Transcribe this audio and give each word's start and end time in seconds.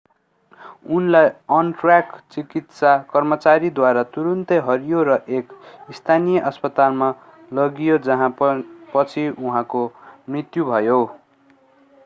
उनलाई 0.91 1.27
अन-ट्र्याक 1.55 2.13
चिकित्सा 2.35 2.93
कर्मचारीद्वारा 3.11 4.03
तुरून्तै 4.15 4.57
हेरियो 4.69 5.03
र 5.09 5.17
एक 5.39 5.53
स्थानीय 5.97 6.41
अस्पतालमा 6.51 7.09
लगियो 7.51 7.99
जहाँ 8.07 8.31
पछि 8.39 9.27
उनको 9.43 9.83
मृत्यु 10.29 10.65
भयो 10.71 10.97